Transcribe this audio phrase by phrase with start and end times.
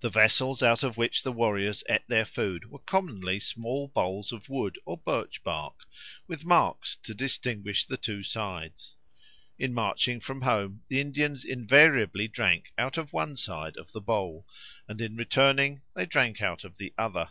[0.00, 4.48] The vessels out of which the warriors ate their food were commonly small bowls of
[4.48, 5.80] wood or birch bark,
[6.26, 8.96] with marks to distinguish the two sides;
[9.58, 14.48] in marching from home the Indians invariably drank out of one side of the bowl,
[14.88, 17.28] and in returning they drank out of the other.